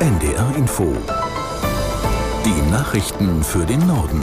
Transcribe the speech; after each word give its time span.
NDR 0.00 0.56
Info. 0.56 0.96
Die 2.46 2.70
Nachrichten 2.70 3.44
für 3.44 3.66
den 3.66 3.86
Norden. 3.86 4.22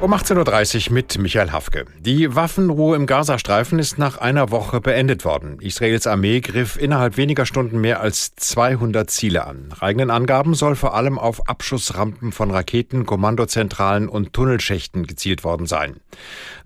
Um 0.00 0.14
18.30 0.14 0.88
Uhr 0.88 0.94
mit 0.94 1.18
Michael 1.18 1.52
Hafke. 1.52 1.84
Die 2.00 2.34
Waffenruhe 2.34 2.96
im 2.96 3.04
Gazastreifen 3.04 3.78
ist 3.78 3.98
nach 3.98 4.16
einer 4.16 4.50
Woche 4.50 4.80
beendet 4.80 5.26
worden. 5.26 5.58
Israels 5.60 6.06
Armee 6.06 6.40
griff 6.40 6.78
innerhalb 6.78 7.18
weniger 7.18 7.44
Stunden 7.44 7.82
mehr 7.82 8.00
als 8.00 8.34
200 8.36 9.10
Ziele 9.10 9.46
an. 9.46 9.68
Nach 9.68 9.82
eigenen 9.82 10.10
Angaben 10.10 10.54
soll 10.54 10.74
vor 10.74 10.94
allem 10.94 11.18
auf 11.18 11.50
Abschussrampen 11.50 12.32
von 12.32 12.50
Raketen, 12.50 13.04
Kommandozentralen 13.04 14.08
und 14.08 14.32
Tunnelschächten 14.32 15.06
gezielt 15.06 15.44
worden 15.44 15.66
sein. 15.66 16.00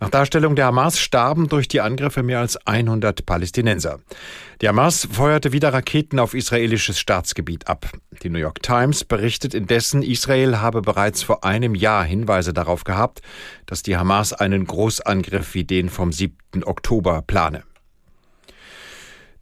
Nach 0.00 0.10
Darstellung 0.10 0.56
der 0.56 0.66
Hamas 0.66 0.98
starben 0.98 1.48
durch 1.48 1.68
die 1.68 1.80
Angriffe 1.80 2.22
mehr 2.22 2.40
als 2.40 2.56
100 2.66 3.24
Palästinenser. 3.24 4.00
Die 4.60 4.68
Hamas 4.68 5.08
feuerte 5.10 5.52
wieder 5.52 5.72
Raketen 5.72 6.18
auf 6.18 6.34
israelisches 6.34 6.98
Staatsgebiet 6.98 7.68
ab. 7.68 7.90
Die 8.22 8.30
New 8.30 8.38
York 8.38 8.62
Times 8.62 9.04
berichtet 9.04 9.54
indessen, 9.54 10.02
Israel 10.02 10.58
habe 10.58 10.82
bereits 10.82 11.22
vor 11.22 11.44
einem 11.44 11.74
Jahr 11.74 12.04
Hinweise 12.04 12.52
darauf 12.52 12.84
gehabt, 12.84 13.22
dass 13.66 13.82
die 13.82 13.96
Hamas 13.96 14.32
einen 14.32 14.66
Großangriff 14.66 15.54
wie 15.54 15.64
den 15.64 15.88
vom 15.88 16.12
7. 16.12 16.64
Oktober 16.64 17.22
plane. 17.22 17.62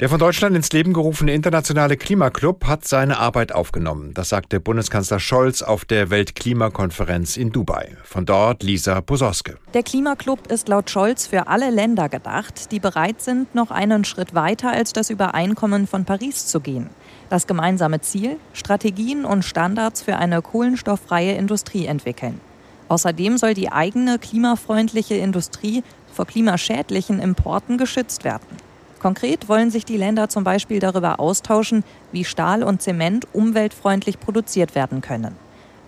Der 0.01 0.09
von 0.09 0.19
Deutschland 0.19 0.57
ins 0.57 0.73
Leben 0.73 0.95
gerufene 0.95 1.35
internationale 1.35 1.99
Klimaclub 1.99 2.65
hat 2.65 2.89
seine 2.89 3.19
Arbeit 3.19 3.53
aufgenommen. 3.53 4.15
Das 4.15 4.31
sagte 4.31 4.59
Bundeskanzler 4.59 5.21
Scholz 5.21 5.61
auf 5.61 5.85
der 5.85 6.09
Weltklimakonferenz 6.09 7.37
in 7.37 7.53
Dubai. 7.53 7.99
Von 8.05 8.25
dort 8.25 8.63
Lisa 8.63 9.03
Pososke. 9.03 9.59
Der 9.75 9.83
Klimaclub 9.83 10.51
ist 10.51 10.69
laut 10.69 10.89
Scholz 10.89 11.27
für 11.27 11.49
alle 11.49 11.69
Länder 11.69 12.09
gedacht, 12.09 12.73
die 12.73 12.81
bereit 12.81 13.21
sind, 13.21 13.55
noch 13.55 13.71
einen 13.71 14.07
Schritt 14.07 14.35
weiter 14.35 14.71
als 14.71 14.95
das 14.95 15.11
Übereinkommen 15.11 15.87
von 15.87 16.07
Paris 16.07 16.47
zu 16.47 16.61
gehen. 16.61 16.89
Das 17.29 17.47
gemeinsame 17.47 18.01
Ziel, 18.01 18.39
Strategien 18.55 19.27
und 19.27 19.45
Standards 19.45 20.01
für 20.01 20.17
eine 20.17 20.41
kohlenstofffreie 20.41 21.35
Industrie 21.35 21.85
entwickeln. 21.85 22.41
Außerdem 22.89 23.37
soll 23.37 23.53
die 23.53 23.71
eigene 23.71 24.19
klimafreundliche 24.19 25.17
Industrie 25.17 25.85
vor 26.11 26.25
klimaschädlichen 26.25 27.21
Importen 27.21 27.77
geschützt 27.77 28.25
werden. 28.25 28.70
Konkret 29.01 29.49
wollen 29.49 29.71
sich 29.71 29.87
die 29.87 29.97
Länder 29.97 30.29
zum 30.29 30.45
Beispiel 30.45 30.79
darüber 30.79 31.19
austauschen, 31.21 31.85
wie 32.13 32.25
Stahl 32.25 32.63
und 32.63 32.83
Zement 32.83 33.27
umweltfreundlich 33.33 34.21
produziert 34.21 34.75
werden 34.75 35.01
können. 35.01 35.35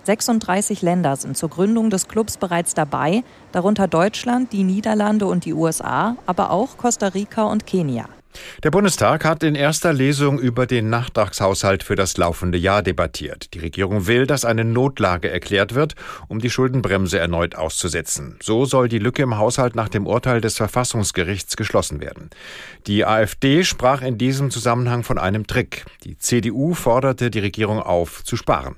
36 0.04 0.82
Länder 0.82 1.14
sind 1.16 1.36
zur 1.36 1.50
Gründung 1.50 1.90
des 1.90 2.08
Clubs 2.08 2.36
bereits 2.36 2.74
dabei, 2.74 3.22
darunter 3.52 3.86
Deutschland, 3.86 4.52
die 4.52 4.64
Niederlande 4.64 5.26
und 5.26 5.44
die 5.44 5.52
USA, 5.52 6.16
aber 6.26 6.50
auch 6.50 6.76
Costa 6.78 7.08
Rica 7.08 7.44
und 7.44 7.66
Kenia. 7.66 8.06
Der 8.62 8.70
Bundestag 8.70 9.24
hat 9.24 9.42
in 9.42 9.54
erster 9.54 9.92
Lesung 9.92 10.38
über 10.38 10.66
den 10.66 10.90
Nachtragshaushalt 10.90 11.82
für 11.82 11.96
das 11.96 12.16
laufende 12.16 12.58
Jahr 12.58 12.82
debattiert. 12.82 13.54
Die 13.54 13.58
Regierung 13.58 14.06
will, 14.06 14.26
dass 14.26 14.44
eine 14.44 14.64
Notlage 14.64 15.30
erklärt 15.30 15.74
wird, 15.74 15.94
um 16.28 16.38
die 16.38 16.50
Schuldenbremse 16.50 17.18
erneut 17.18 17.54
auszusetzen. 17.54 18.38
So 18.42 18.64
soll 18.64 18.88
die 18.88 18.98
Lücke 18.98 19.22
im 19.22 19.38
Haushalt 19.38 19.74
nach 19.74 19.88
dem 19.88 20.06
Urteil 20.06 20.40
des 20.40 20.56
Verfassungsgerichts 20.56 21.56
geschlossen 21.56 22.00
werden. 22.00 22.30
Die 22.86 23.04
AfD 23.04 23.64
sprach 23.64 24.02
in 24.02 24.18
diesem 24.18 24.50
Zusammenhang 24.50 25.02
von 25.02 25.18
einem 25.18 25.46
Trick. 25.46 25.84
Die 26.04 26.18
CDU 26.18 26.74
forderte 26.74 27.30
die 27.30 27.40
Regierung 27.40 27.80
auf, 27.80 28.24
zu 28.24 28.36
sparen. 28.36 28.76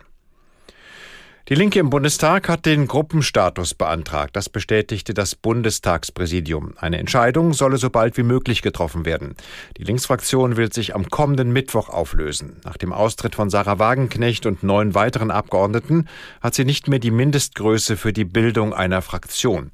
Die 1.50 1.54
Linke 1.54 1.78
im 1.78 1.90
Bundestag 1.90 2.48
hat 2.48 2.64
den 2.64 2.86
Gruppenstatus 2.86 3.74
beantragt. 3.74 4.34
Das 4.34 4.48
bestätigte 4.48 5.12
das 5.12 5.34
Bundestagspräsidium. 5.34 6.72
Eine 6.78 6.96
Entscheidung 6.96 7.52
solle 7.52 7.76
so 7.76 7.90
bald 7.90 8.16
wie 8.16 8.22
möglich 8.22 8.62
getroffen 8.62 9.04
werden. 9.04 9.34
Die 9.76 9.84
Linksfraktion 9.84 10.56
will 10.56 10.72
sich 10.72 10.94
am 10.94 11.10
kommenden 11.10 11.52
Mittwoch 11.52 11.90
auflösen. 11.90 12.62
Nach 12.64 12.78
dem 12.78 12.94
Austritt 12.94 13.34
von 13.34 13.50
Sarah 13.50 13.78
Wagenknecht 13.78 14.46
und 14.46 14.62
neun 14.62 14.94
weiteren 14.94 15.30
Abgeordneten 15.30 16.08
hat 16.40 16.54
sie 16.54 16.64
nicht 16.64 16.88
mehr 16.88 16.98
die 16.98 17.10
Mindestgröße 17.10 17.98
für 17.98 18.14
die 18.14 18.24
Bildung 18.24 18.72
einer 18.72 19.02
Fraktion. 19.02 19.70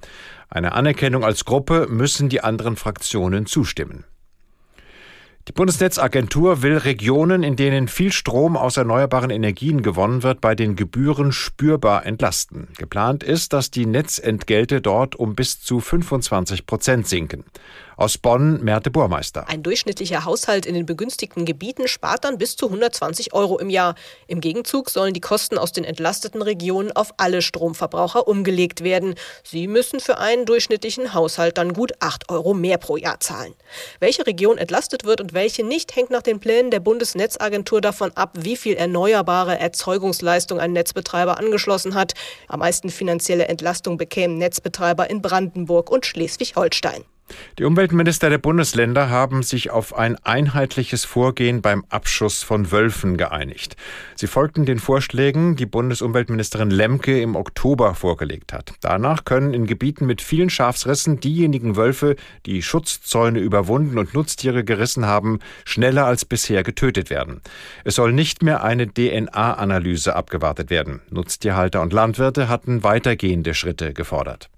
Eine 0.49 0.73
Anerkennung 0.73 1.23
als 1.23 1.45
Gruppe 1.45 1.87
müssen 1.89 2.29
die 2.29 2.41
anderen 2.41 2.75
Fraktionen 2.75 3.47
zustimmen. 3.47 4.03
Die 5.51 5.55
Bundesnetzagentur 5.55 6.63
will 6.63 6.77
Regionen, 6.77 7.43
in 7.43 7.57
denen 7.57 7.89
viel 7.89 8.13
Strom 8.13 8.57
aus 8.57 8.77
erneuerbaren 8.77 9.31
Energien 9.31 9.83
gewonnen 9.83 10.23
wird, 10.23 10.41
bei 10.41 10.55
den 10.55 10.77
Gebühren 10.77 11.33
spürbar 11.33 12.07
entlasten. 12.07 12.69
Geplant 12.79 13.25
ist, 13.25 13.53
dass 13.53 13.73
die 13.73 13.85
Netzentgelte 13.85 14.81
dort 14.81 15.17
um 15.17 15.35
bis 15.35 15.61
zu 15.61 15.81
25 15.81 16.67
Prozent 16.67 17.09
sinken. 17.09 17.43
Aus 18.01 18.17
Bonn, 18.17 18.65
Merte 18.65 18.91
Burmeister. 18.91 19.47
Ein 19.47 19.63
durchschnittlicher 19.63 20.25
Haushalt 20.25 20.65
in 20.65 20.73
den 20.73 20.87
begünstigten 20.87 21.45
Gebieten 21.45 21.87
spart 21.87 22.25
dann 22.25 22.39
bis 22.39 22.57
zu 22.57 22.65
120 22.65 23.35
Euro 23.35 23.59
im 23.59 23.69
Jahr. 23.69 23.95
Im 24.27 24.41
Gegenzug 24.41 24.89
sollen 24.89 25.13
die 25.13 25.21
Kosten 25.21 25.59
aus 25.59 25.73
den 25.73 25.85
entlasteten 25.85 26.41
Regionen 26.41 26.93
auf 26.93 27.13
alle 27.19 27.43
Stromverbraucher 27.43 28.27
umgelegt 28.27 28.83
werden. 28.83 29.17
Sie 29.45 29.67
müssen 29.67 30.01
für 30.01 30.17
einen 30.17 30.47
durchschnittlichen 30.47 31.13
Haushalt 31.13 31.59
dann 31.59 31.75
gut 31.75 31.93
8 32.01 32.31
Euro 32.31 32.55
mehr 32.55 32.79
pro 32.79 32.97
Jahr 32.97 33.21
zahlen. 33.21 33.53
Welche 33.99 34.27
Region 34.27 34.57
entlastet 34.57 35.05
wird 35.05 35.21
und 35.21 35.35
welche 35.35 35.63
nicht, 35.63 35.95
hängt 35.95 36.09
nach 36.09 36.23
den 36.23 36.41
Plänen 36.41 36.71
der 36.71 36.81
Bundesnetzagentur 36.81 37.83
davon 37.83 38.13
ab, 38.17 38.33
wie 38.41 38.57
viel 38.57 38.77
erneuerbare 38.77 39.59
Erzeugungsleistung 39.59 40.59
ein 40.59 40.73
Netzbetreiber 40.73 41.37
angeschlossen 41.37 41.95
hat. 41.95 42.15
Am 42.49 42.61
meisten 42.61 42.89
finanzielle 42.89 43.49
Entlastung 43.49 43.99
bekämen 43.99 44.39
Netzbetreiber 44.39 45.11
in 45.11 45.21
Brandenburg 45.21 45.91
und 45.91 46.07
Schleswig-Holstein. 46.07 47.05
Die 47.59 47.65
Umweltminister 47.65 48.31
der 48.31 48.39
Bundesländer 48.39 49.11
haben 49.11 49.43
sich 49.43 49.71
auf 49.71 49.97
ein 49.97 50.17
einheitliches 50.25 51.05
Vorgehen 51.05 51.63
beim 51.63 51.85
Abschuss 51.89 52.43
von 52.43 52.71
Wölfen 52.71 53.17
geeinigt. 53.17 53.77
Sie 54.15 54.27
folgten 54.27 54.65
den 54.65 54.79
Vorschlägen, 54.79 55.57
die 55.57 55.67
Bundesumweltministerin 55.67 56.71
Lemke 56.71 57.21
im 57.21 57.37
Oktober 57.37 57.95
vorgelegt 57.95 58.53
hat. 58.53 58.75
Danach 58.81 59.25
können 59.25 59.55
in 59.55 59.67
Gebieten 59.67 60.07
mit 60.07 60.23
vielen 60.23 60.51
Schafsrissen 60.51 61.21
diejenigen 61.21 61.77
Wölfe, 61.77 62.17
die 62.47 62.63
Schutzzäune 62.63 63.41
überwunden 63.41 63.99
und 63.99 64.15
Nutztiere 64.15 64.65
gerissen 64.65 65.07
haben, 65.07 65.41
schneller 65.65 66.07
als 66.07 66.25
bisher 66.25 66.63
getötet 66.63 67.11
werden. 67.11 67.41
Es 67.85 67.95
soll 67.95 68.13
nicht 68.13 68.43
mehr 68.43 68.63
eine 68.63 68.87
DNA-Analyse 68.87 70.17
abgewartet 70.17 70.71
werden. 70.71 71.01
Nutztierhalter 71.11 71.83
und 71.83 71.93
Landwirte 71.93 72.49
hatten 72.49 72.83
weitergehende 72.83 73.55
Schritte 73.55 73.93
gefordert. 73.93 74.51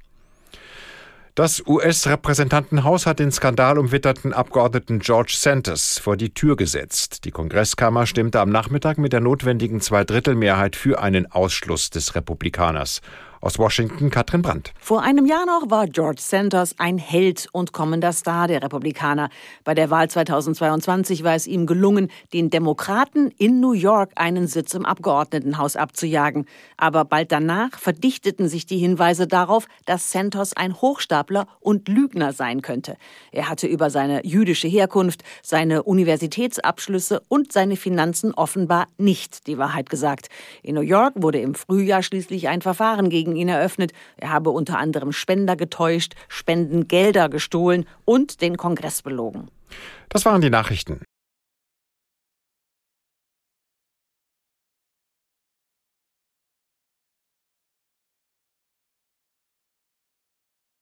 Das 1.34 1.66
US-Repräsentantenhaus 1.66 3.06
hat 3.06 3.18
den 3.18 3.32
skandalumwitterten 3.32 4.34
Abgeordneten 4.34 4.98
George 4.98 5.32
Santos 5.34 5.98
vor 5.98 6.18
die 6.18 6.34
Tür 6.34 6.56
gesetzt. 6.56 7.24
Die 7.24 7.30
Kongresskammer 7.30 8.04
stimmte 8.04 8.38
am 8.38 8.50
Nachmittag 8.50 8.98
mit 8.98 9.14
der 9.14 9.20
notwendigen 9.20 9.80
Zweidrittelmehrheit 9.80 10.76
für 10.76 11.00
einen 11.00 11.32
Ausschluss 11.32 11.88
des 11.88 12.14
Republikaners. 12.14 13.00
Aus 13.42 13.58
Washington 13.58 14.08
Katrin 14.08 14.40
Brandt. 14.40 14.72
Vor 14.78 15.02
einem 15.02 15.26
Jahr 15.26 15.44
noch 15.46 15.68
war 15.68 15.88
George 15.88 16.20
Sanders 16.20 16.76
ein 16.78 16.96
Held 16.96 17.48
und 17.50 17.72
kommender 17.72 18.12
Star 18.12 18.46
der 18.46 18.62
Republikaner. 18.62 19.30
Bei 19.64 19.74
der 19.74 19.90
Wahl 19.90 20.08
2022 20.08 21.24
war 21.24 21.34
es 21.34 21.48
ihm 21.48 21.66
gelungen, 21.66 22.08
den 22.32 22.50
Demokraten 22.50 23.32
in 23.38 23.58
New 23.58 23.72
York 23.72 24.12
einen 24.14 24.46
Sitz 24.46 24.74
im 24.74 24.86
Abgeordnetenhaus 24.86 25.74
abzujagen. 25.74 26.46
Aber 26.76 27.04
bald 27.04 27.32
danach 27.32 27.76
verdichteten 27.76 28.48
sich 28.48 28.64
die 28.64 28.78
Hinweise 28.78 29.26
darauf, 29.26 29.66
dass 29.86 30.12
Santos 30.12 30.52
ein 30.56 30.80
Hochstapler 30.80 31.48
und 31.58 31.88
Lügner 31.88 32.32
sein 32.32 32.62
könnte. 32.62 32.96
Er 33.32 33.48
hatte 33.48 33.66
über 33.66 33.90
seine 33.90 34.24
jüdische 34.24 34.68
Herkunft, 34.68 35.24
seine 35.42 35.82
Universitätsabschlüsse 35.82 37.20
und 37.26 37.52
seine 37.52 37.74
Finanzen 37.74 38.32
offenbar 38.34 38.86
nicht 38.98 39.48
die 39.48 39.58
Wahrheit 39.58 39.90
gesagt. 39.90 40.28
In 40.62 40.76
New 40.76 40.82
York 40.82 41.14
wurde 41.16 41.40
im 41.40 41.56
Frühjahr 41.56 42.04
schließlich 42.04 42.46
ein 42.46 42.62
Verfahren 42.62 43.10
gegen 43.10 43.31
gegen 43.32 43.36
ihn 43.36 43.48
eröffnet. 43.48 43.92
Er 44.16 44.30
habe 44.30 44.50
unter 44.50 44.78
anderem 44.78 45.12
Spender 45.12 45.56
getäuscht, 45.56 46.14
Spendengelder 46.28 47.28
gestohlen 47.28 47.86
und 48.04 48.40
den 48.40 48.56
Kongress 48.56 49.02
belogen. 49.02 49.48
Das 50.08 50.24
waren 50.24 50.40
die 50.40 50.50
Nachrichten. 50.50 51.00